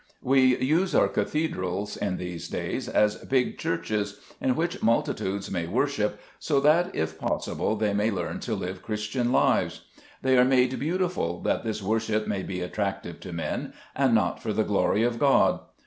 [0.23, 6.19] We use our cathedrals in these days as big churches, in which multitudes may worship,
[6.39, 9.81] so that, if possible, they may learn to live Christian lives.
[10.23, 14.51] They are made beautiful that this worship may be attractive to men, and not for
[14.53, 15.59] the glory of God.